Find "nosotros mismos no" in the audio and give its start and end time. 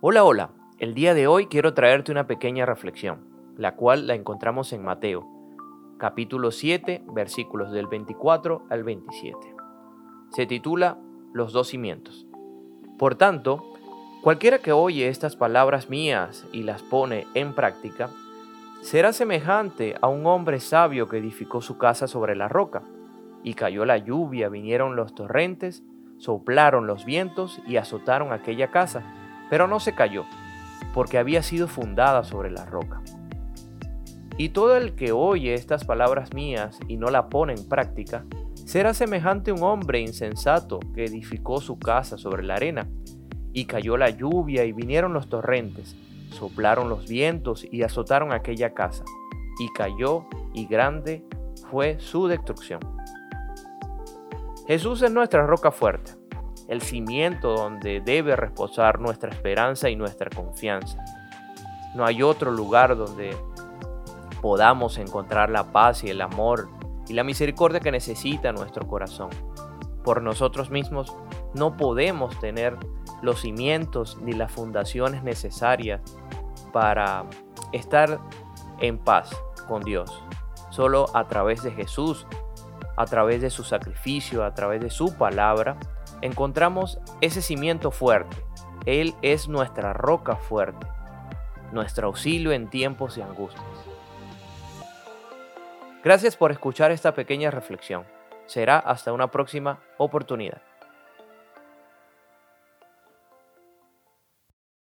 70.22-71.76